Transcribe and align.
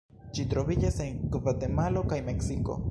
Ĝi 0.37 0.45
troviĝas 0.53 0.97
en 1.09 1.21
Gvatemalo 1.37 2.07
kaj 2.15 2.21
Meksiko. 2.31 2.79